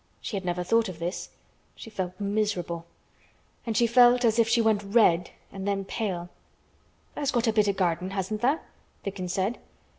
[0.19, 1.29] She had never thought of this.
[1.75, 2.87] She felt miserable.
[3.67, 6.29] And she felt as if she went red and then pale.
[7.13, 8.61] "Tha's got a bit o' garden, hasn't tha'?"
[9.03, 9.59] Dickon said.